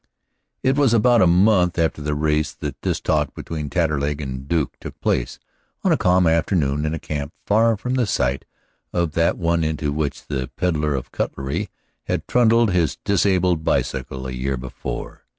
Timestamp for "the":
2.01-2.15, 4.33-4.39, 7.93-8.07, 10.25-10.49